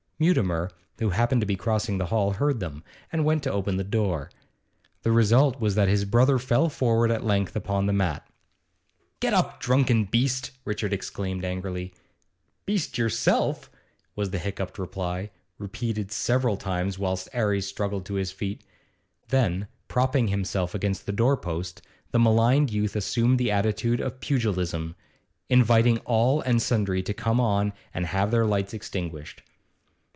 Mutimer, 0.23 0.69
who 0.99 1.09
happened 1.09 1.41
to 1.41 1.47
be 1.47 1.55
crossing 1.55 1.97
the 1.97 2.05
hall, 2.05 2.33
heard 2.33 2.59
them, 2.59 2.83
and 3.11 3.25
went 3.25 3.41
to 3.41 3.51
open 3.51 3.77
the 3.77 3.83
door. 3.83 4.29
The 5.01 5.11
result 5.11 5.59
was 5.59 5.73
that 5.73 5.87
his 5.87 6.05
brother 6.05 6.37
fell 6.37 6.69
forward 6.69 7.09
at 7.09 7.21
full 7.21 7.27
length 7.29 7.55
upon 7.55 7.87
the 7.87 7.93
mat. 7.93 8.27
'Get 9.19 9.33
up, 9.33 9.59
drunken 9.59 10.03
beast!' 10.03 10.51
Richard 10.63 10.93
exclaimed 10.93 11.43
angrily. 11.43 11.95
'Beast 12.67 12.99
yourself,' 12.99 13.71
was 14.15 14.29
the 14.29 14.37
hiccupped 14.37 14.77
reply, 14.77 15.31
repeated 15.57 16.11
several 16.11 16.55
times 16.55 16.99
whilst 16.99 17.27
'Arry 17.33 17.59
struggled 17.59 18.05
to 18.05 18.13
his 18.13 18.31
feet. 18.31 18.63
Then, 19.29 19.69
propping 19.87 20.27
himself 20.27 20.75
against 20.75 21.07
the 21.07 21.11
door 21.11 21.35
post, 21.35 21.81
the 22.11 22.19
maligned 22.19 22.71
youth 22.71 22.95
assumed 22.95 23.39
the 23.39 23.49
attitude 23.49 23.99
of 23.99 24.19
pugilism, 24.19 24.95
inviting 25.49 25.97
all 26.05 26.41
and 26.41 26.61
sundry 26.61 27.01
to 27.01 27.13
come 27.15 27.39
on 27.39 27.73
and 27.91 28.05
have 28.05 28.29
their 28.29 28.45
lights 28.45 28.75
extinguished. 28.75 29.41